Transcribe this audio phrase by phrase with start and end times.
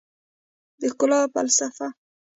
[0.79, 1.87] د ښکلا فلسفه